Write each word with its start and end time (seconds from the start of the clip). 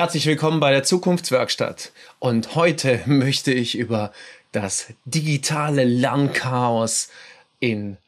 Herzlich 0.00 0.24
willkommen 0.24 0.60
bei 0.60 0.70
der 0.70 0.82
Zukunftswerkstatt. 0.82 1.92
Und 2.20 2.54
heute 2.54 3.02
möchte 3.06 3.52
ich 3.52 3.76
über 3.76 4.12
das 4.50 4.94
digitale 5.04 5.84
Lernchaos 5.84 7.10
in 7.58 7.98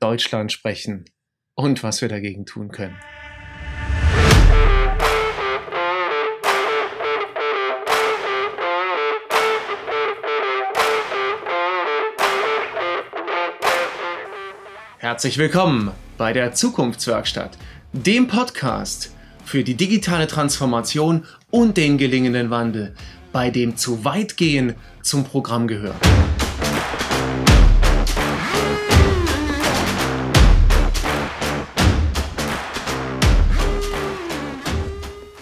Deutschland 0.00 0.50
sprechen 0.50 1.04
und 1.54 1.82
was 1.82 2.00
wir 2.00 2.08
dagegen 2.08 2.46
tun 2.46 2.70
können. 2.70 2.96
Herzlich 14.96 15.36
willkommen 15.36 15.90
bei 16.16 16.32
der 16.32 16.54
Zukunftswerkstatt, 16.54 17.58
dem 17.92 18.26
Podcast 18.26 19.10
für 19.46 19.62
die 19.62 19.76
digitale 19.76 20.26
Transformation 20.26 21.24
und 21.50 21.76
den 21.76 21.98
gelingenden 21.98 22.50
Wandel, 22.50 22.94
bei 23.32 23.50
dem 23.50 23.76
zu 23.76 24.04
weit 24.04 24.36
gehen 24.36 24.74
zum 25.02 25.24
Programm 25.24 25.68
gehört. 25.68 25.96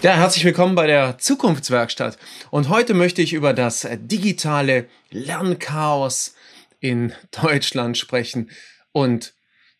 Ja, 0.03 0.13
herzlich 0.17 0.45
willkommen 0.45 0.75
bei 0.75 0.85
der 0.85 1.17
Zukunftswerkstatt. 1.17 2.19
Und 2.51 2.69
heute 2.69 2.93
möchte 2.93 3.23
ich 3.23 3.33
über 3.33 3.53
das 3.53 3.87
digitale 3.91 4.87
Lernchaos 5.09 6.35
in 6.79 7.11
Deutschland 7.31 7.97
sprechen 7.97 8.51
und 8.91 9.33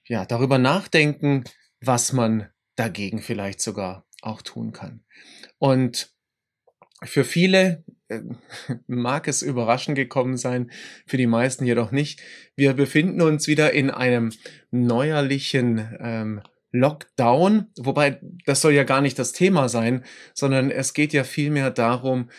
ja, 0.07 0.25
darüber 0.25 0.57
nachdenken, 0.57 1.43
was 1.79 2.11
man 2.11 2.49
dagegen 2.75 3.21
vielleicht 3.21 3.61
sogar 3.61 4.04
auch 4.25 4.41
tun 4.41 4.71
kann. 4.71 5.03
Und 5.57 6.15
für 7.03 7.23
viele 7.23 7.83
äh, 8.07 8.21
mag 8.87 9.27
es 9.27 9.41
überraschend 9.41 9.95
gekommen 9.95 10.37
sein, 10.37 10.71
für 11.05 11.17
die 11.17 11.27
meisten 11.27 11.65
jedoch 11.65 11.91
nicht. 11.91 12.21
Wir 12.55 12.71
befinden 12.73 13.19
uns 13.21 13.47
wieder 13.47 13.73
in 13.73 13.89
einem 13.89 14.31
neuerlichen 14.71 15.97
ähm, 15.99 16.41
Lockdown, 16.71 17.67
wobei 17.77 18.21
das 18.45 18.61
soll 18.61 18.71
ja 18.73 18.83
gar 18.83 19.01
nicht 19.01 19.17
das 19.17 19.31
Thema 19.31 19.69
sein, 19.69 20.03
sondern 20.33 20.69
es 20.71 20.93
geht 20.93 21.13
ja 21.13 21.23
vielmehr 21.23 21.71
darum, 21.71 22.29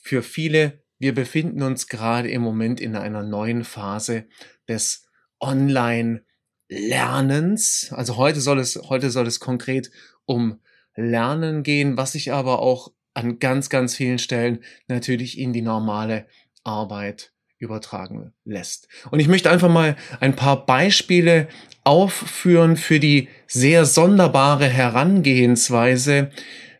für 0.00 0.22
viele, 0.22 0.82
wir 0.98 1.14
befinden 1.14 1.62
uns 1.62 1.88
gerade 1.88 2.30
im 2.30 2.40
Moment 2.42 2.80
in 2.80 2.96
einer 2.96 3.22
neuen 3.22 3.64
Phase 3.64 4.24
des 4.66 5.06
Online-Lernens. 5.40 7.92
Also 7.92 8.16
heute 8.16 8.40
soll 8.40 8.58
es, 8.58 8.76
heute 8.76 9.10
soll 9.10 9.26
es 9.26 9.40
konkret 9.40 9.90
um 10.24 10.62
Lernen 10.96 11.62
gehen, 11.62 11.96
was 11.96 12.12
sich 12.12 12.32
aber 12.32 12.60
auch 12.60 12.92
an 13.14 13.38
ganz, 13.38 13.68
ganz 13.68 13.96
vielen 13.96 14.18
Stellen 14.18 14.60
natürlich 14.88 15.38
in 15.38 15.52
die 15.52 15.62
normale 15.62 16.26
Arbeit 16.64 17.32
übertragen 17.58 18.32
lässt. 18.44 18.88
Und 19.10 19.20
ich 19.20 19.28
möchte 19.28 19.50
einfach 19.50 19.68
mal 19.68 19.96
ein 20.20 20.34
paar 20.34 20.66
Beispiele 20.66 21.48
aufführen 21.84 22.76
für 22.76 23.00
die 23.00 23.28
sehr 23.46 23.84
sonderbare 23.84 24.68
Herangehensweise, 24.68 26.30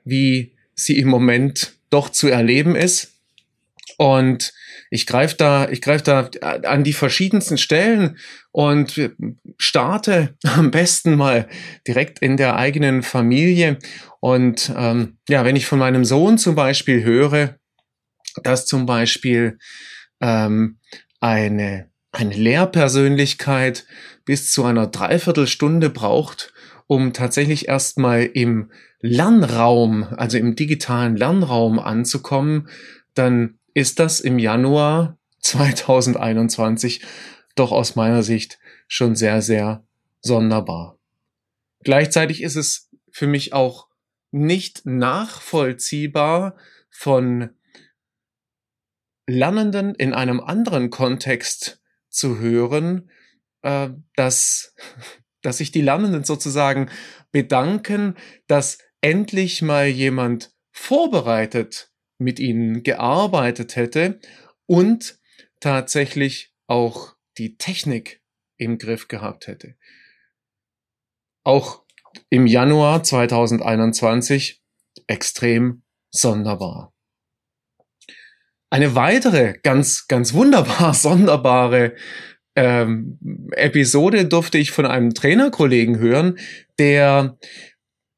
wie 0.05 0.53
sie 0.75 0.99
im 0.99 1.09
Moment 1.09 1.75
doch 1.91 2.09
zu 2.09 2.29
erleben 2.29 2.75
ist. 2.75 3.12
Und 3.99 4.53
ich 4.91 5.07
greife 5.07 5.37
da, 5.37 5.69
ich 5.69 5.81
greife 5.81 6.05
da 6.05 6.31
an 6.69 6.85
die 6.85 6.93
verschiedensten 6.93 7.59
Stellen 7.59 8.19
und 8.51 9.11
starte 9.57 10.37
am 10.45 10.71
besten 10.71 11.17
mal 11.17 11.49
direkt 11.87 12.19
in 12.21 12.37
der 12.37 12.57
eigenen 12.57 13.03
Familie. 13.03 13.79
Und 14.21 14.73
ähm, 14.77 15.19
ja, 15.29 15.45
wenn 15.45 15.57
ich 15.57 15.67
von 15.67 15.79
meinem 15.79 16.05
Sohn 16.05 16.39
zum 16.39 16.55
Beispiel 16.55 17.03
höre, 17.05 17.57
dass 18.43 18.67
zum 18.67 18.87
Beispiel 18.87 19.59
ähm, 20.21 20.79
eine, 21.21 21.91
eine 22.13 22.35
Lehrpersönlichkeit 22.35 23.87
bis 24.25 24.53
zu 24.53 24.65
einer 24.65 24.87
Dreiviertelstunde 24.87 25.91
braucht, 25.91 26.53
um 26.87 27.13
tatsächlich 27.13 27.69
erstmal 27.69 28.25
im 28.25 28.71
Lernraum, 29.01 30.05
also 30.05 30.39
im 30.39 30.55
digitalen 30.55 31.17
Lernraum 31.17 31.79
anzukommen, 31.79 32.69
dann 33.15 33.59
ist 33.75 33.99
das 33.99 34.21
im 34.21 34.39
Januar 34.39 35.19
2021 35.41 37.03
doch 37.55 37.73
aus 37.73 37.97
meiner 37.97 38.23
Sicht 38.23 38.59
schon 38.87 39.15
sehr, 39.15 39.43
sehr 39.43 39.85
sonderbar. 40.21 40.99
Gleichzeitig 41.81 42.43
ist 42.43 42.57
es 42.57 42.91
für 43.11 43.27
mich 43.27 43.53
auch 43.53 43.89
nicht 44.31 44.87
nachvollziehbar 44.87 46.57
von 46.91 47.51
Lernenden 49.27 49.95
in 49.95 50.15
einem 50.15 50.41
anderen 50.41 50.91
Kontext 50.91 51.81
zu 52.09 52.39
hören, 52.39 53.11
äh, 53.63 53.91
dass, 54.17 54.75
dass 55.43 55.59
sich 55.59 55.73
die 55.73 55.83
Lernenden 55.83 56.25
sozusagen 56.25 56.91
bedanken, 57.31 58.17
dass 58.47 58.79
endlich 59.01 59.63
mal 59.63 59.87
jemand 59.87 60.55
vorbereitet 60.71 61.92
mit 62.23 62.39
ihnen 62.39 62.83
gearbeitet 62.83 63.77
hätte 63.77 64.21
und 64.67 65.19
tatsächlich 65.61 66.55
auch 66.67 67.15
die 67.39 67.57
Technik 67.57 68.23
im 68.57 68.79
Griff 68.79 69.09
gehabt 69.09 69.47
hätte. 69.47 69.77
Auch 71.45 71.85
im 72.31 72.47
Januar 72.47 73.03
2021 73.03 74.63
extrem 75.07 75.83
sonderbar. 76.11 76.93
Eine 78.71 78.95
weitere 78.95 79.59
ganz, 79.63 80.07
ganz 80.09 80.33
wunderbar 80.33 80.95
sonderbare 80.95 81.95
ähm, 82.55 83.19
Episode 83.53 84.27
durfte 84.27 84.59
ich 84.59 84.71
von 84.71 84.87
einem 84.87 85.15
Trainerkollegen 85.15 85.99
hören, 85.99 86.39
der 86.79 87.39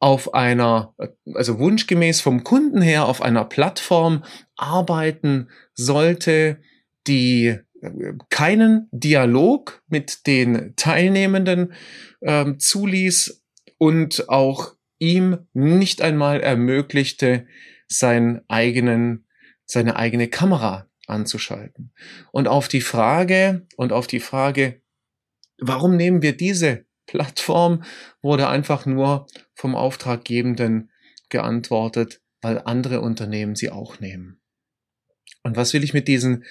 auf 0.05 0.35
einer, 0.35 0.95
also 1.33 1.59
wunschgemäß 1.59 2.21
vom 2.21 2.45
Kunden 2.45 2.83
her, 2.83 3.07
auf 3.07 3.23
einer 3.23 3.47
Plattform 3.47 4.23
arbeiten 4.55 5.49
sollte, 5.73 6.59
die 7.07 7.57
äh, 7.81 7.91
keinen 8.29 8.87
Dialog 8.93 9.83
mit 9.89 10.27
den 10.27 10.75
Teilnehmenden 10.77 11.73
ähm, 12.21 12.61
zuließ 12.61 13.43
und 13.79 14.29
auch 14.29 14.75
ihm 14.99 15.39
nicht 15.55 16.03
einmal 16.03 16.43
ermöglichte, 16.43 17.47
seinen 17.89 18.43
eigenen, 18.47 19.25
seine 19.65 19.97
eigene 19.97 20.29
Kamera 20.29 20.87
anzuschalten. 21.07 21.95
Und 22.31 22.47
auf 22.47 22.69
die 22.69 22.83
Frage, 22.83 23.67
und 23.79 23.95
auf 23.95 24.07
die 24.07 24.21
Frage, 24.21 24.83
warum 25.57 25.97
nehmen 25.97 26.21
wir 26.21 26.37
diese 26.37 26.85
Plattform 27.07 27.85
wurde 28.23 28.49
einfach 28.49 28.87
nur 28.87 29.27
vom 29.55 29.75
Auftraggebenden 29.75 30.91
geantwortet, 31.29 32.21
weil 32.41 32.59
andere 32.65 33.01
Unternehmen 33.01 33.55
sie 33.55 33.71
auch 33.71 34.01
nehmen. 34.01 34.41
Und 35.43 35.57
was 35.57 35.73
will 35.75 35.85
ich 35.85 35.95
mit 35.95 36.09
diesen 36.09 36.45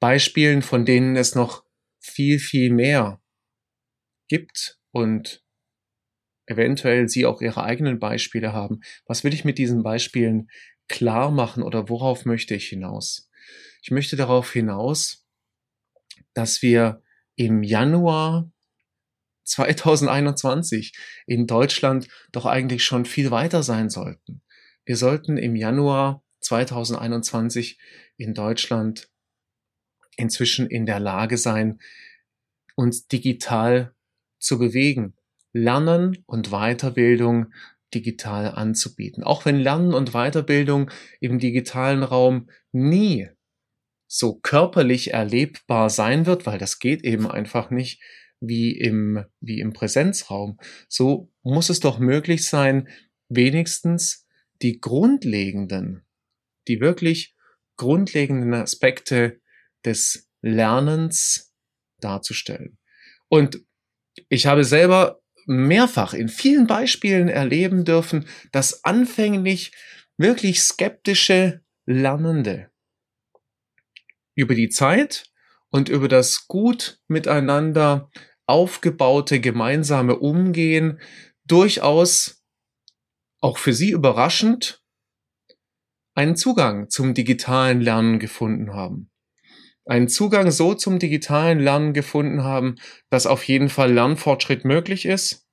Beispielen, 0.00 0.62
von 0.62 0.84
denen 0.84 1.16
es 1.16 1.34
noch 1.34 1.64
viel, 2.00 2.38
viel 2.38 2.72
mehr 2.72 3.20
gibt 4.28 4.78
und 4.92 5.42
eventuell 6.46 7.08
Sie 7.08 7.26
auch 7.26 7.40
Ihre 7.40 7.62
eigenen 7.62 7.98
Beispiele 7.98 8.52
haben, 8.52 8.80
was 9.06 9.24
will 9.24 9.34
ich 9.34 9.44
mit 9.44 9.58
diesen 9.58 9.82
Beispielen 9.82 10.50
klar 10.88 11.30
machen 11.30 11.62
oder 11.62 11.88
worauf 11.88 12.24
möchte 12.24 12.54
ich 12.54 12.68
hinaus? 12.68 13.30
Ich 13.82 13.90
möchte 13.90 14.16
darauf 14.16 14.52
hinaus, 14.52 15.26
dass 16.34 16.62
wir 16.62 17.02
im 17.36 17.62
Januar 17.62 18.50
2021 19.44 20.96
in 21.26 21.46
Deutschland 21.46 22.08
doch 22.32 22.46
eigentlich 22.46 22.84
schon 22.84 23.04
viel 23.04 23.30
weiter 23.30 23.62
sein 23.62 23.90
sollten. 23.90 24.42
Wir 24.84 24.96
sollten 24.96 25.36
im 25.36 25.56
Januar 25.56 26.22
2021 26.40 27.78
in 28.16 28.34
Deutschland 28.34 29.08
inzwischen 30.16 30.66
in 30.66 30.86
der 30.86 31.00
Lage 31.00 31.36
sein, 31.36 31.78
uns 32.76 33.06
digital 33.06 33.94
zu 34.38 34.58
bewegen, 34.58 35.14
Lernen 35.52 36.22
und 36.26 36.50
Weiterbildung 36.50 37.52
digital 37.92 38.52
anzubieten. 38.52 39.24
Auch 39.24 39.44
wenn 39.44 39.58
Lernen 39.58 39.94
und 39.94 40.12
Weiterbildung 40.12 40.90
im 41.20 41.38
digitalen 41.38 42.02
Raum 42.02 42.48
nie 42.72 43.28
so 44.06 44.34
körperlich 44.34 45.12
erlebbar 45.12 45.90
sein 45.90 46.26
wird, 46.26 46.46
weil 46.46 46.58
das 46.58 46.78
geht 46.78 47.04
eben 47.04 47.30
einfach 47.30 47.70
nicht, 47.70 48.02
wie 48.40 48.72
im, 48.72 49.24
wie 49.40 49.60
im 49.60 49.72
Präsenzraum. 49.72 50.58
So 50.88 51.30
muss 51.42 51.70
es 51.70 51.80
doch 51.80 51.98
möglich 51.98 52.48
sein, 52.48 52.88
wenigstens 53.28 54.26
die 54.62 54.80
grundlegenden, 54.80 56.04
die 56.68 56.80
wirklich 56.80 57.34
grundlegenden 57.76 58.54
Aspekte 58.54 59.40
des 59.84 60.28
Lernens 60.42 61.54
darzustellen. 62.00 62.78
Und 63.28 63.62
ich 64.28 64.46
habe 64.46 64.64
selber 64.64 65.22
mehrfach 65.46 66.14
in 66.14 66.28
vielen 66.28 66.66
Beispielen 66.66 67.28
erleben 67.28 67.84
dürfen, 67.84 68.26
dass 68.52 68.84
anfänglich 68.84 69.72
wirklich 70.16 70.62
skeptische 70.62 71.62
Lernende 71.86 72.70
über 74.34 74.54
die 74.54 74.68
Zeit 74.68 75.30
und 75.70 75.88
über 75.88 76.08
das 76.08 76.46
gut 76.46 77.00
miteinander 77.08 78.10
aufgebaute 78.50 79.40
gemeinsame 79.40 80.18
Umgehen 80.18 81.00
durchaus 81.46 82.42
auch 83.40 83.56
für 83.56 83.72
sie 83.72 83.90
überraschend 83.90 84.82
einen 86.14 86.36
Zugang 86.36 86.90
zum 86.90 87.14
digitalen 87.14 87.80
Lernen 87.80 88.18
gefunden 88.18 88.74
haben. 88.74 89.10
Einen 89.86 90.08
Zugang 90.08 90.50
so 90.50 90.74
zum 90.74 90.98
digitalen 90.98 91.58
Lernen 91.58 91.94
gefunden 91.94 92.44
haben, 92.44 92.76
dass 93.08 93.26
auf 93.26 93.44
jeden 93.44 93.68
Fall 93.68 93.92
Lernfortschritt 93.92 94.64
möglich 94.64 95.06
ist, 95.06 95.46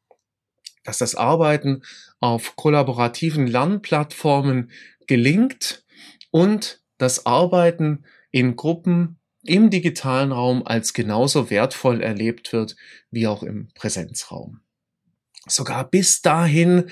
dass 0.84 0.98
das 0.98 1.16
Arbeiten 1.16 1.84
auf 2.20 2.56
kollaborativen 2.56 3.48
Lernplattformen 3.48 4.72
gelingt 5.08 5.86
und 6.32 6.82
das 6.98 7.26
Arbeiten 7.26 8.06
in 8.32 8.56
Gruppen 8.56 9.20
im 9.48 9.70
digitalen 9.70 10.32
Raum 10.32 10.64
als 10.66 10.94
genauso 10.94 11.50
wertvoll 11.50 12.02
erlebt 12.02 12.54
wird 12.54 12.76
wie 13.12 13.28
auch 13.28 13.44
im 13.44 13.70
Präsenzraum. 13.74 14.62
Sogar 15.48 15.90
bis 15.90 16.22
dahin, 16.22 16.90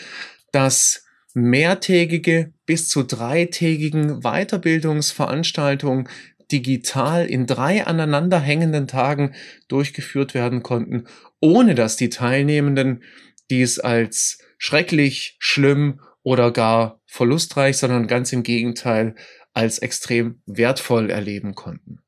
dass 0.52 1.06
mehrtägige 1.34 2.54
bis 2.66 2.88
zu 2.88 3.04
dreitägigen 3.04 4.22
Weiterbildungsveranstaltungen 4.22 6.07
digital 6.52 7.25
in 7.25 7.46
drei 7.46 7.86
aneinanderhängenden 7.86 8.88
Tagen 8.88 9.36
durchgeführt 9.68 10.34
werden 10.34 10.63
konnten, 10.63 11.07
ohne 11.40 11.75
dass 11.75 11.98
die 11.98 12.10
Teilnehmenden 12.10 13.04
dies 13.50 13.80
als 13.80 14.40
schrecklich, 14.57 15.36
schlimm 15.40 16.00
oder 16.24 16.52
gar 16.52 17.02
verlustreich, 17.06 17.78
sondern 17.78 18.07
ganz 18.07 18.31
im 18.31 18.44
Gegenteil 18.44 19.16
als 19.54 19.80
extrem 19.80 20.42
wertvoll 20.46 21.10
erleben 21.10 21.56
konnten. 21.56 22.00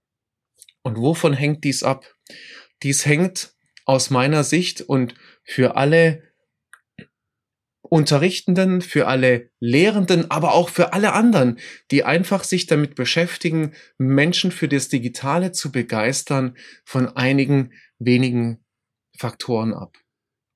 Und 0.87 0.95
wovon 0.95 1.33
hängt 1.33 1.65
dies 1.65 1.83
ab? 1.83 2.05
Dies 2.81 3.05
hängt 3.05 3.53
aus 3.83 4.09
meiner 4.09 4.45
Sicht 4.45 4.79
und 4.79 5.15
für 5.43 5.75
alle 5.75 6.23
Unterrichtenden, 7.81 8.81
für 8.81 9.05
alle 9.05 9.49
Lehrenden, 9.59 10.31
aber 10.31 10.53
auch 10.53 10.69
für 10.69 10.93
alle 10.93 11.11
anderen, 11.11 11.59
die 11.91 12.05
einfach 12.05 12.45
sich 12.45 12.67
damit 12.67 12.95
beschäftigen, 12.95 13.73
Menschen 13.97 14.49
für 14.49 14.69
das 14.69 14.87
Digitale 14.87 15.51
zu 15.51 15.73
begeistern, 15.73 16.55
von 16.85 17.09
einigen 17.17 17.73
wenigen 17.99 18.63
Faktoren 19.17 19.73
ab. 19.73 19.97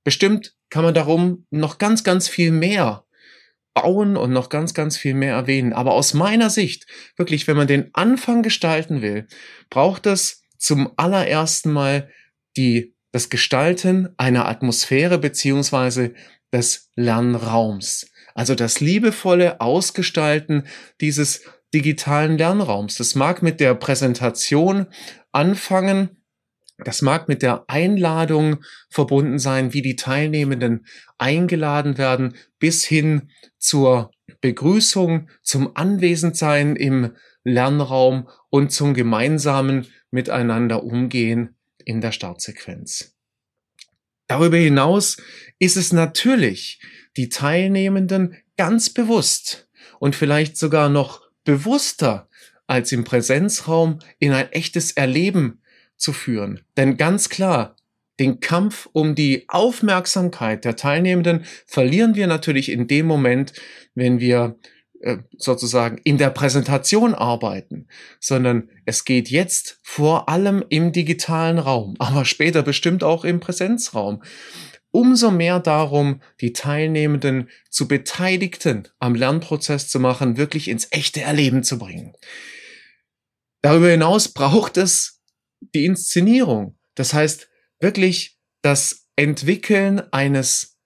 Bestimmt 0.05 0.55
kann 0.69 0.85
man 0.85 0.93
darum 0.93 1.45
noch 1.49 1.77
ganz, 1.77 2.05
ganz 2.05 2.29
viel 2.29 2.51
mehr 2.51 3.05
bauen 3.73 4.17
und 4.17 4.31
noch 4.31 4.49
ganz, 4.49 4.73
ganz 4.73 4.97
viel 4.97 5.13
mehr 5.13 5.33
erwähnen. 5.33 5.73
Aber 5.73 5.93
aus 5.93 6.13
meiner 6.13 6.49
Sicht, 6.49 6.87
wirklich, 7.15 7.47
wenn 7.47 7.57
man 7.57 7.67
den 7.67 7.89
Anfang 7.93 8.43
gestalten 8.43 9.01
will, 9.01 9.27
braucht 9.69 10.05
es 10.05 10.43
zum 10.57 10.91
allerersten 10.97 11.71
Mal 11.71 12.09
die, 12.57 12.95
das 13.11 13.29
Gestalten 13.29 14.09
einer 14.17 14.47
Atmosphäre 14.47 15.17
beziehungsweise 15.17 16.13
des 16.53 16.89
Lernraums. 16.95 18.11
Also 18.33 18.55
das 18.55 18.79
liebevolle 18.79 19.61
Ausgestalten 19.61 20.67
dieses 20.99 21.43
digitalen 21.73 22.37
Lernraums. 22.37 22.95
Das 22.95 23.15
mag 23.15 23.41
mit 23.41 23.59
der 23.59 23.73
Präsentation 23.75 24.87
anfangen, 25.31 26.20
das 26.83 27.01
mag 27.01 27.27
mit 27.27 27.41
der 27.41 27.65
Einladung 27.67 28.63
verbunden 28.89 29.39
sein, 29.39 29.73
wie 29.73 29.81
die 29.81 29.95
Teilnehmenden 29.95 30.85
eingeladen 31.17 31.97
werden, 31.97 32.35
bis 32.59 32.83
hin 32.83 33.29
zur 33.57 34.11
Begrüßung, 34.41 35.29
zum 35.43 35.75
Anwesendsein 35.75 36.75
im 36.75 37.15
Lernraum 37.43 38.27
und 38.49 38.71
zum 38.71 38.93
gemeinsamen 38.93 39.87
Miteinander 40.09 40.83
umgehen 40.83 41.55
in 41.85 42.01
der 42.01 42.11
Startsequenz. 42.11 43.15
Darüber 44.27 44.57
hinaus 44.57 45.17
ist 45.59 45.77
es 45.77 45.91
natürlich 45.91 46.79
die 47.17 47.29
Teilnehmenden 47.29 48.37
ganz 48.57 48.89
bewusst 48.89 49.67
und 49.99 50.15
vielleicht 50.15 50.57
sogar 50.57 50.89
noch 50.89 51.21
bewusster 51.43 52.29
als 52.67 52.91
im 52.91 53.03
Präsenzraum 53.03 53.99
in 54.19 54.31
ein 54.31 54.51
echtes 54.51 54.93
Erleben 54.93 55.60
zu 56.01 56.13
führen. 56.13 56.61
Denn 56.77 56.97
ganz 56.97 57.29
klar, 57.29 57.75
den 58.19 58.39
Kampf 58.39 58.87
um 58.91 59.15
die 59.15 59.45
Aufmerksamkeit 59.47 60.65
der 60.65 60.75
Teilnehmenden 60.75 61.45
verlieren 61.65 62.15
wir 62.15 62.27
natürlich 62.27 62.69
in 62.69 62.87
dem 62.87 63.05
Moment, 63.07 63.53
wenn 63.95 64.19
wir 64.19 64.59
äh, 65.01 65.17
sozusagen 65.37 65.97
in 66.03 66.19
der 66.19 66.29
Präsentation 66.29 67.15
arbeiten, 67.15 67.87
sondern 68.19 68.69
es 68.85 69.05
geht 69.05 69.29
jetzt 69.29 69.79
vor 69.81 70.29
allem 70.29 70.63
im 70.69 70.91
digitalen 70.91 71.57
Raum, 71.57 71.95
aber 71.97 72.25
später 72.25 72.61
bestimmt 72.61 73.03
auch 73.03 73.25
im 73.25 73.39
Präsenzraum. 73.39 74.21
Umso 74.91 75.31
mehr 75.31 75.59
darum, 75.59 76.21
die 76.41 76.53
Teilnehmenden 76.53 77.49
zu 77.69 77.87
Beteiligten 77.87 78.89
am 78.99 79.15
Lernprozess 79.15 79.87
zu 79.87 79.99
machen, 79.99 80.37
wirklich 80.37 80.67
ins 80.67 80.87
echte 80.91 81.21
Erleben 81.21 81.63
zu 81.63 81.79
bringen. 81.79 82.13
Darüber 83.61 83.89
hinaus 83.89 84.27
braucht 84.27 84.77
es 84.77 85.20
die 85.61 85.85
Inszenierung. 85.85 86.77
Das 86.95 87.13
heißt, 87.13 87.49
wirklich 87.79 88.37
das 88.61 89.07
Entwickeln 89.15 90.01
eines 90.11 90.77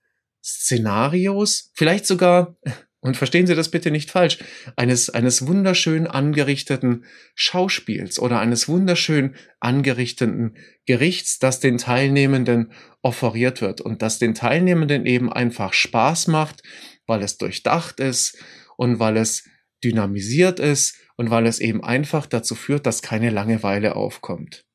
Szenarios, 0.44 1.70
vielleicht 1.74 2.06
sogar, 2.06 2.56
und 3.00 3.16
verstehen 3.16 3.46
Sie 3.46 3.54
das 3.54 3.70
bitte 3.70 3.90
nicht 3.90 4.10
falsch, 4.10 4.38
eines, 4.74 5.10
eines 5.10 5.46
wunderschön 5.46 6.06
angerichteten 6.06 7.04
Schauspiels 7.34 8.18
oder 8.18 8.40
eines 8.40 8.68
wunderschön 8.68 9.36
angerichteten 9.60 10.56
Gerichts, 10.86 11.38
das 11.38 11.60
den 11.60 11.78
Teilnehmenden 11.78 12.72
offeriert 13.02 13.60
wird 13.60 13.80
und 13.80 14.02
das 14.02 14.18
den 14.18 14.34
Teilnehmenden 14.34 15.06
eben 15.06 15.32
einfach 15.32 15.72
Spaß 15.72 16.26
macht, 16.26 16.62
weil 17.06 17.22
es 17.22 17.38
durchdacht 17.38 18.00
ist 18.00 18.38
und 18.76 18.98
weil 18.98 19.16
es 19.16 19.44
dynamisiert 19.84 20.58
ist 20.58 20.96
und 21.16 21.30
weil 21.30 21.46
es 21.46 21.60
eben 21.60 21.84
einfach 21.84 22.26
dazu 22.26 22.54
führt, 22.54 22.86
dass 22.86 23.02
keine 23.02 23.30
Langeweile 23.30 23.94
aufkommt. 23.94 24.65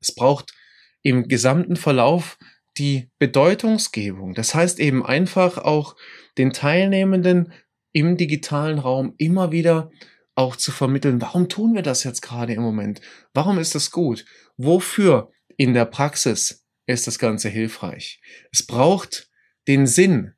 Es 0.00 0.14
braucht 0.14 0.52
im 1.02 1.28
gesamten 1.28 1.76
Verlauf 1.76 2.38
die 2.78 3.10
Bedeutungsgebung. 3.18 4.34
Das 4.34 4.54
heißt 4.54 4.80
eben 4.80 5.04
einfach 5.04 5.58
auch 5.58 5.96
den 6.38 6.52
Teilnehmenden 6.52 7.52
im 7.92 8.16
digitalen 8.16 8.78
Raum 8.78 9.14
immer 9.18 9.52
wieder 9.52 9.90
auch 10.34 10.56
zu 10.56 10.72
vermitteln, 10.72 11.20
warum 11.20 11.48
tun 11.48 11.74
wir 11.74 11.82
das 11.82 12.04
jetzt 12.04 12.22
gerade 12.22 12.54
im 12.54 12.62
Moment? 12.62 13.00
Warum 13.34 13.58
ist 13.58 13.74
das 13.74 13.90
gut? 13.90 14.24
Wofür 14.56 15.30
in 15.56 15.74
der 15.74 15.84
Praxis 15.84 16.64
ist 16.86 17.06
das 17.06 17.18
Ganze 17.18 17.48
hilfreich? 17.48 18.20
Es 18.52 18.64
braucht 18.64 19.28
den 19.68 19.86
Sinn. 19.86 20.34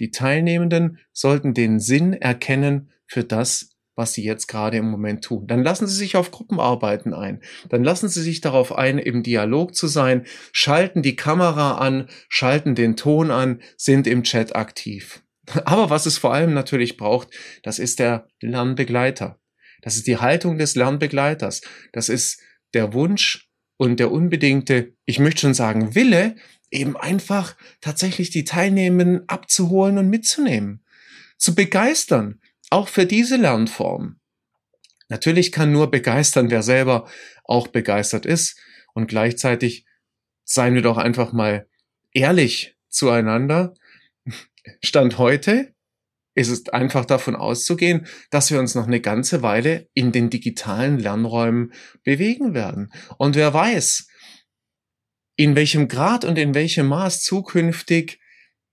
Die 0.00 0.10
Teilnehmenden 0.10 0.98
sollten 1.12 1.54
den 1.54 1.78
Sinn 1.78 2.12
erkennen 2.12 2.90
für 3.06 3.24
das, 3.24 3.75
was 3.96 4.12
sie 4.12 4.22
jetzt 4.22 4.46
gerade 4.46 4.76
im 4.76 4.88
Moment 4.88 5.24
tun. 5.24 5.46
Dann 5.46 5.62
lassen 5.62 5.86
Sie 5.86 5.96
sich 5.96 6.16
auf 6.16 6.30
Gruppenarbeiten 6.30 7.14
ein. 7.14 7.40
Dann 7.70 7.82
lassen 7.82 8.08
Sie 8.08 8.22
sich 8.22 8.40
darauf 8.40 8.76
ein, 8.76 8.98
im 8.98 9.22
Dialog 9.22 9.74
zu 9.74 9.88
sein, 9.88 10.26
schalten 10.52 11.02
die 11.02 11.16
Kamera 11.16 11.78
an, 11.78 12.08
schalten 12.28 12.74
den 12.74 12.96
Ton 12.96 13.30
an, 13.30 13.60
sind 13.76 14.06
im 14.06 14.22
Chat 14.22 14.54
aktiv. 14.54 15.22
Aber 15.64 15.90
was 15.90 16.06
es 16.06 16.18
vor 16.18 16.32
allem 16.32 16.54
natürlich 16.54 16.96
braucht, 16.96 17.28
das 17.62 17.78
ist 17.78 17.98
der 17.98 18.28
Lernbegleiter. 18.40 19.40
Das 19.82 19.96
ist 19.96 20.06
die 20.06 20.18
Haltung 20.18 20.58
des 20.58 20.74
Lernbegleiters. 20.74 21.62
Das 21.92 22.08
ist 22.08 22.40
der 22.74 22.92
Wunsch 22.92 23.48
und 23.78 24.00
der 24.00 24.10
unbedingte, 24.10 24.94
ich 25.04 25.18
möchte 25.18 25.42
schon 25.42 25.54
sagen, 25.54 25.94
Wille, 25.94 26.36
eben 26.70 26.96
einfach 26.96 27.56
tatsächlich 27.80 28.30
die 28.30 28.44
Teilnehmenden 28.44 29.28
abzuholen 29.28 29.98
und 29.98 30.10
mitzunehmen, 30.10 30.82
zu 31.38 31.54
begeistern, 31.54 32.40
auch 32.70 32.88
für 32.88 33.06
diese 33.06 33.36
Lernform. 33.36 34.20
Natürlich 35.08 35.52
kann 35.52 35.72
nur 35.72 35.90
begeistern, 35.90 36.50
wer 36.50 36.62
selber 36.62 37.08
auch 37.44 37.68
begeistert 37.68 38.26
ist. 38.26 38.58
Und 38.94 39.06
gleichzeitig 39.06 39.86
seien 40.44 40.74
wir 40.74 40.82
doch 40.82 40.96
einfach 40.96 41.32
mal 41.32 41.68
ehrlich 42.12 42.76
zueinander. 42.88 43.74
Stand 44.82 45.18
heute 45.18 45.74
ist 46.34 46.48
es 46.50 46.68
einfach 46.68 47.06
davon 47.06 47.34
auszugehen, 47.34 48.06
dass 48.30 48.50
wir 48.50 48.58
uns 48.58 48.74
noch 48.74 48.86
eine 48.86 49.00
ganze 49.00 49.42
Weile 49.42 49.88
in 49.94 50.12
den 50.12 50.28
digitalen 50.28 50.98
Lernräumen 50.98 51.72
bewegen 52.04 52.52
werden. 52.52 52.92
Und 53.16 53.36
wer 53.36 53.54
weiß, 53.54 54.06
in 55.36 55.56
welchem 55.56 55.88
Grad 55.88 56.24
und 56.24 56.38
in 56.38 56.54
welchem 56.54 56.88
Maß 56.88 57.22
zukünftig 57.22 58.20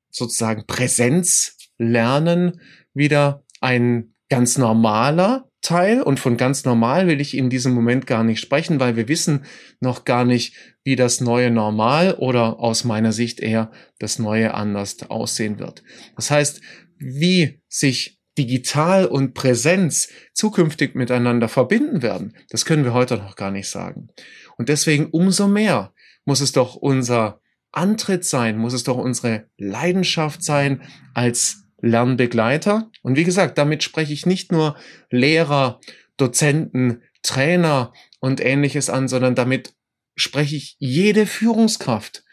sozusagen 0.09 0.65
Präsenzlernen 0.67 2.61
wieder 2.93 3.42
ein 3.63 4.13
ganz 4.29 4.57
normaler 4.57 5.49
Teil 5.61 6.01
und 6.01 6.19
von 6.19 6.35
ganz 6.35 6.65
normal 6.65 7.07
will 7.07 7.21
ich 7.21 7.37
in 7.37 7.49
diesem 7.49 7.73
Moment 7.73 8.05
gar 8.05 8.25
nicht 8.25 8.41
sprechen, 8.41 8.81
weil 8.81 8.97
wir 8.97 9.07
wissen 9.07 9.45
noch 9.79 10.03
gar 10.03 10.25
nicht, 10.25 10.55
wie 10.83 10.97
das 10.97 11.21
neue 11.21 11.49
Normal 11.49 12.15
oder 12.15 12.59
aus 12.59 12.83
meiner 12.83 13.13
Sicht 13.13 13.39
eher 13.39 13.71
das 13.99 14.19
neue 14.19 14.53
anders 14.53 15.01
aussehen 15.09 15.59
wird. 15.59 15.83
Das 16.17 16.29
heißt, 16.29 16.61
wie 16.97 17.61
sich 17.69 18.19
digital 18.37 19.05
und 19.05 19.33
Präsenz 19.33 20.09
zukünftig 20.33 20.95
miteinander 20.95 21.47
verbinden 21.47 22.01
werden, 22.01 22.35
das 22.49 22.65
können 22.65 22.83
wir 22.83 22.93
heute 22.93 23.15
noch 23.15 23.37
gar 23.37 23.51
nicht 23.51 23.69
sagen. 23.69 24.09
Und 24.57 24.67
deswegen 24.67 25.05
umso 25.05 25.47
mehr 25.47 25.93
muss 26.25 26.41
es 26.41 26.51
doch 26.51 26.75
unser 26.75 27.39
Antritt 27.71 28.25
sein, 28.25 28.57
muss 28.57 28.73
es 28.73 28.83
doch 28.83 28.97
unsere 28.97 29.45
Leidenschaft 29.57 30.43
sein 30.43 30.81
als 31.13 31.62
Lernbegleiter. 31.83 32.89
Und 33.01 33.17
wie 33.17 33.25
gesagt, 33.25 33.57
damit 33.57 33.83
spreche 33.83 34.13
ich 34.13 34.25
nicht 34.25 34.53
nur 34.53 34.77
Lehrer, 35.09 35.81
Dozenten, 36.15 37.03
Trainer 37.23 37.93
und 38.19 38.39
ähnliches 38.43 38.89
an, 38.89 39.09
sondern 39.09 39.35
damit 39.35 39.75
spreche 40.15 40.55
ich 40.55 40.77
jede 40.79 41.25
Führungskraft 41.25 42.23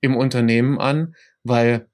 im 0.00 0.16
Unternehmen 0.16 0.78
an, 0.78 1.16
weil 1.42 1.88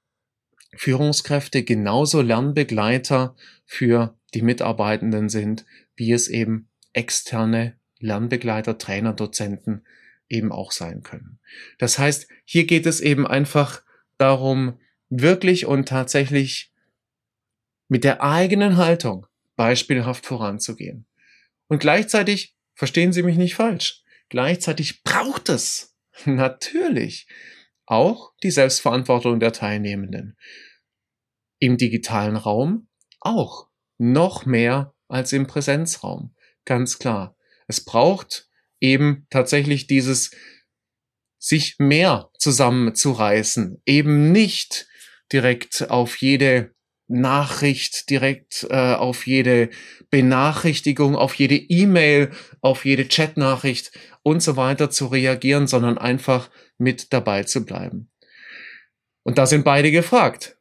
Führungskräfte 0.75 1.63
genauso 1.63 2.21
Lernbegleiter 2.21 3.35
für 3.65 4.15
die 4.35 4.43
Mitarbeitenden 4.43 5.29
sind, 5.29 5.65
wie 5.95 6.11
es 6.11 6.27
eben 6.27 6.69
externe 6.93 7.79
Lernbegleiter, 7.97 8.77
Trainer, 8.77 9.13
Dozenten 9.13 9.83
eben 10.29 10.51
auch 10.51 10.71
sein 10.71 11.01
können. 11.01 11.39
Das 11.79 11.97
heißt, 11.97 12.27
hier 12.43 12.65
geht 12.65 12.85
es 12.85 13.01
eben 13.01 13.25
einfach 13.25 13.81
darum, 14.19 14.79
wirklich 15.09 15.65
und 15.65 15.87
tatsächlich 15.87 16.73
mit 17.87 18.03
der 18.03 18.23
eigenen 18.23 18.77
Haltung 18.77 19.27
beispielhaft 19.55 20.25
voranzugehen. 20.25 21.07
Und 21.67 21.79
gleichzeitig, 21.79 22.55
verstehen 22.73 23.13
Sie 23.13 23.23
mich 23.23 23.37
nicht 23.37 23.55
falsch, 23.55 24.03
gleichzeitig 24.29 25.03
braucht 25.03 25.49
es 25.49 25.95
natürlich 26.25 27.27
auch 27.85 28.33
die 28.43 28.51
Selbstverantwortung 28.51 29.39
der 29.39 29.53
Teilnehmenden. 29.53 30.37
Im 31.59 31.77
digitalen 31.77 32.35
Raum 32.35 32.87
auch 33.19 33.69
noch 33.97 34.45
mehr 34.45 34.93
als 35.07 35.33
im 35.33 35.47
Präsenzraum. 35.47 36.35
Ganz 36.65 36.99
klar. 36.99 37.35
Es 37.67 37.83
braucht 37.83 38.49
eben 38.79 39.25
tatsächlich 39.29 39.87
dieses 39.87 40.31
sich 41.37 41.77
mehr 41.77 42.31
zusammenzureißen, 42.39 43.81
eben 43.85 44.31
nicht 44.31 44.87
direkt 45.31 45.89
auf 45.89 46.17
jede 46.17 46.74
Nachricht, 47.07 48.09
direkt 48.09 48.65
äh, 48.69 48.93
auf 48.93 49.27
jede 49.27 49.69
Benachrichtigung, 50.09 51.15
auf 51.15 51.35
jede 51.35 51.55
E-Mail, 51.55 52.31
auf 52.61 52.85
jede 52.85 53.05
Chatnachricht 53.05 53.91
und 54.23 54.41
so 54.41 54.57
weiter 54.57 54.89
zu 54.89 55.07
reagieren, 55.07 55.67
sondern 55.67 55.97
einfach 55.97 56.49
mit 56.77 57.13
dabei 57.13 57.43
zu 57.43 57.65
bleiben. 57.65 58.09
Und 59.23 59.37
da 59.37 59.45
sind 59.45 59.63
beide 59.63 59.91
gefragt. 59.91 60.57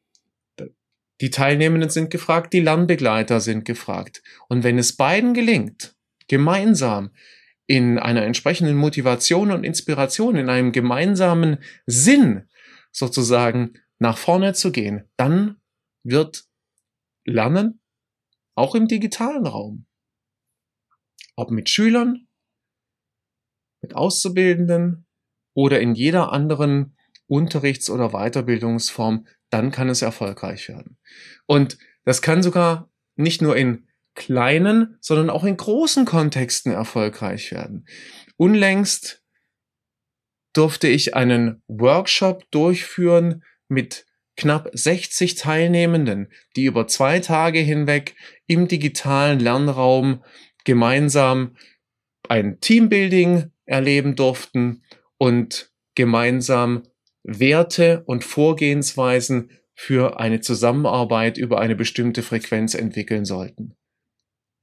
Die 1.20 1.30
Teilnehmenden 1.30 1.90
sind 1.90 2.10
gefragt, 2.10 2.52
die 2.52 2.60
Lernbegleiter 2.60 3.40
sind 3.40 3.64
gefragt. 3.64 4.22
Und 4.48 4.64
wenn 4.64 4.78
es 4.78 4.96
beiden 4.96 5.32
gelingt, 5.32 5.94
gemeinsam 6.28 7.10
in 7.66 7.98
einer 7.98 8.24
entsprechenden 8.24 8.76
Motivation 8.76 9.50
und 9.50 9.64
Inspiration, 9.64 10.36
in 10.36 10.48
einem 10.48 10.72
gemeinsamen 10.72 11.58
Sinn 11.86 12.48
sozusagen 12.90 13.74
nach 13.98 14.18
vorne 14.18 14.52
zu 14.52 14.72
gehen, 14.72 15.08
dann 15.16 15.56
wird 16.04 16.44
Lernen 17.24 17.80
auch 18.54 18.74
im 18.74 18.86
digitalen 18.86 19.46
Raum, 19.46 19.86
ob 21.34 21.50
mit 21.50 21.68
Schülern, 21.68 22.28
mit 23.80 23.96
Auszubildenden 23.96 25.06
oder 25.54 25.80
in 25.80 25.94
jeder 25.94 26.32
anderen 26.32 26.96
Unterrichts- 27.26 27.90
oder 27.90 28.10
Weiterbildungsform, 28.10 29.26
dann 29.50 29.70
kann 29.70 29.88
es 29.88 30.02
erfolgreich 30.02 30.68
werden. 30.68 30.98
Und 31.46 31.78
das 32.04 32.22
kann 32.22 32.42
sogar 32.42 32.90
nicht 33.16 33.42
nur 33.42 33.56
in 33.56 33.88
kleinen, 34.14 34.96
sondern 35.00 35.30
auch 35.30 35.44
in 35.44 35.56
großen 35.56 36.04
Kontexten 36.04 36.72
erfolgreich 36.72 37.50
werden. 37.50 37.86
Unlängst 38.36 39.22
durfte 40.52 40.86
ich 40.86 41.14
einen 41.14 41.62
Workshop 41.66 42.48
durchführen 42.50 43.42
mit 43.68 44.06
knapp 44.36 44.68
60 44.72 45.36
Teilnehmenden, 45.36 46.28
die 46.56 46.64
über 46.64 46.86
zwei 46.86 47.20
Tage 47.20 47.60
hinweg 47.60 48.16
im 48.46 48.68
digitalen 48.68 49.38
Lernraum 49.40 50.24
gemeinsam 50.64 51.56
ein 52.28 52.60
Teambuilding 52.60 53.50
erleben 53.66 54.16
durften 54.16 54.82
und 55.18 55.70
gemeinsam 55.94 56.82
Werte 57.22 58.02
und 58.06 58.24
Vorgehensweisen 58.24 59.50
für 59.74 60.20
eine 60.20 60.40
Zusammenarbeit 60.40 61.36
über 61.38 61.60
eine 61.60 61.74
bestimmte 61.74 62.22
Frequenz 62.22 62.74
entwickeln 62.74 63.24
sollten. 63.24 63.74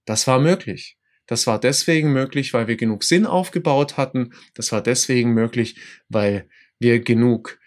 Das 0.05 0.27
war 0.27 0.39
möglich. 0.39 0.97
Das 1.27 1.47
war 1.47 1.59
deswegen 1.59 2.11
möglich, 2.11 2.53
weil 2.53 2.67
wir 2.67 2.75
genug 2.75 3.03
Sinn 3.03 3.25
aufgebaut 3.25 3.97
hatten. 3.97 4.33
Das 4.53 4.71
war 4.71 4.81
deswegen 4.81 5.33
möglich, 5.33 5.77
weil 6.09 6.49
wir 6.79 6.99
genug 6.99 7.59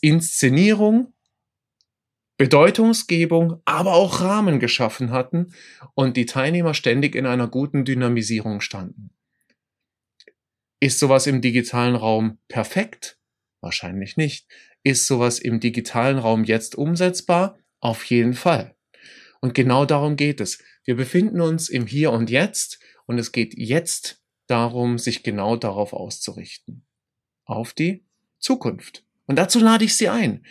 Inszenierung, 0.00 1.12
Bedeutungsgebung, 2.36 3.62
aber 3.64 3.94
auch 3.94 4.20
Rahmen 4.20 4.60
geschaffen 4.60 5.10
hatten 5.10 5.54
und 5.94 6.16
die 6.16 6.26
Teilnehmer 6.26 6.74
ständig 6.74 7.14
in 7.14 7.26
einer 7.26 7.48
guten 7.48 7.84
Dynamisierung 7.84 8.60
standen. 8.60 9.10
Ist 10.80 10.98
sowas 10.98 11.26
im 11.26 11.40
digitalen 11.40 11.96
Raum 11.96 12.38
perfekt? 12.48 13.18
Wahrscheinlich 13.60 14.16
nicht. 14.16 14.46
Ist 14.82 15.06
sowas 15.06 15.38
im 15.38 15.60
digitalen 15.60 16.18
Raum 16.18 16.44
jetzt 16.44 16.74
umsetzbar? 16.74 17.58
Auf 17.80 18.04
jeden 18.04 18.34
Fall. 18.34 18.76
Und 19.40 19.54
genau 19.54 19.86
darum 19.86 20.16
geht 20.16 20.40
es. 20.40 20.62
Wir 20.84 20.96
befinden 20.96 21.40
uns 21.40 21.68
im 21.68 21.86
Hier 21.86 22.12
und 22.12 22.30
Jetzt 22.30 22.78
und 23.06 23.18
es 23.18 23.32
geht 23.32 23.56
jetzt 23.56 24.22
darum, 24.46 24.98
sich 24.98 25.22
genau 25.22 25.56
darauf 25.56 25.92
auszurichten. 25.92 26.84
Auf 27.44 27.72
die 27.72 28.04
Zukunft. 28.38 29.04
Und 29.26 29.36
dazu 29.36 29.58
lade 29.58 29.84
ich 29.84 29.96
Sie 29.96 30.08
ein. 30.08 30.44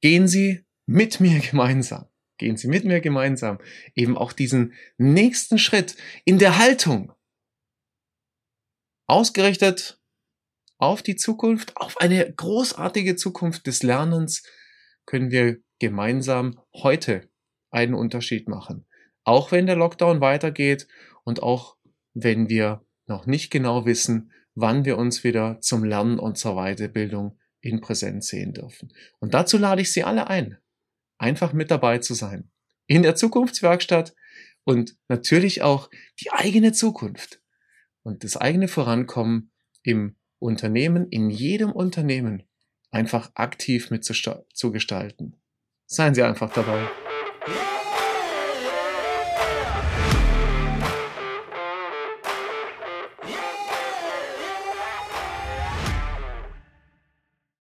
Gehen 0.00 0.28
Sie 0.28 0.64
mit 0.86 1.20
mir 1.20 1.40
gemeinsam. 1.50 2.06
Gehen 2.38 2.56
Sie 2.56 2.68
mit 2.68 2.84
mir 2.84 3.00
gemeinsam 3.00 3.58
eben 3.94 4.16
auch 4.16 4.32
diesen 4.32 4.74
nächsten 4.96 5.58
Schritt 5.58 5.96
in 6.24 6.38
der 6.38 6.58
Haltung. 6.58 7.12
Ausgerichtet 9.06 10.00
auf 10.78 11.02
die 11.02 11.16
Zukunft, 11.16 11.76
auf 11.76 11.98
eine 11.98 12.32
großartige 12.32 13.16
Zukunft 13.16 13.66
des 13.66 13.82
Lernens 13.82 14.44
können 15.06 15.30
wir 15.30 15.58
gemeinsam 15.80 16.60
heute 16.74 17.28
einen 17.70 17.94
Unterschied 17.94 18.48
machen. 18.48 18.86
Auch 19.24 19.50
wenn 19.50 19.66
der 19.66 19.76
Lockdown 19.76 20.20
weitergeht 20.20 20.86
und 21.24 21.42
auch 21.42 21.76
wenn 22.14 22.48
wir 22.48 22.84
noch 23.06 23.26
nicht 23.26 23.50
genau 23.50 23.86
wissen, 23.86 24.32
wann 24.54 24.84
wir 24.84 24.98
uns 24.98 25.24
wieder 25.24 25.60
zum 25.60 25.84
Lernen 25.84 26.18
und 26.18 26.38
zur 26.38 26.54
Weiterbildung 26.54 27.37
in 27.60 27.80
Präsenz 27.80 28.28
sehen 28.28 28.52
dürfen. 28.52 28.92
Und 29.18 29.34
dazu 29.34 29.58
lade 29.58 29.82
ich 29.82 29.92
Sie 29.92 30.04
alle 30.04 30.28
ein, 30.28 30.58
einfach 31.18 31.52
mit 31.52 31.70
dabei 31.70 31.98
zu 31.98 32.14
sein. 32.14 32.50
In 32.86 33.02
der 33.02 33.16
Zukunftswerkstatt 33.16 34.14
und 34.64 34.96
natürlich 35.08 35.62
auch 35.62 35.90
die 36.20 36.30
eigene 36.30 36.72
Zukunft 36.72 37.40
und 38.02 38.24
das 38.24 38.36
eigene 38.36 38.68
Vorankommen 38.68 39.50
im 39.82 40.16
Unternehmen, 40.38 41.08
in 41.08 41.30
jedem 41.30 41.72
Unternehmen 41.72 42.44
einfach 42.90 43.30
aktiv 43.34 43.90
mit 43.90 44.04
zu, 44.04 44.14
zu 44.52 44.72
gestalten. 44.72 45.36
Seien 45.86 46.14
Sie 46.14 46.22
einfach 46.22 46.52
dabei. 46.52 46.88